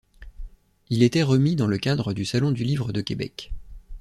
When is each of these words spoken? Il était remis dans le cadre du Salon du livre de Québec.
Il 0.89 1.03
était 1.03 1.21
remis 1.21 1.55
dans 1.55 1.67
le 1.67 1.77
cadre 1.77 2.13
du 2.13 2.25
Salon 2.25 2.49
du 2.51 2.63
livre 2.63 2.91
de 2.91 3.01
Québec. 3.01 3.51